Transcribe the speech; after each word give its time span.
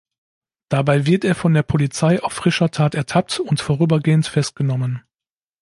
Dabei 0.69 1.05
wird 1.05 1.23
er 1.25 1.35
von 1.35 1.53
der 1.53 1.61
Polizei 1.61 2.23
auf 2.23 2.33
frischer 2.33 2.71
Tat 2.71 2.95
ertappt 2.95 3.39
und 3.39 3.61
vorübergehend 3.61 4.25
festgenommen. 4.25 5.03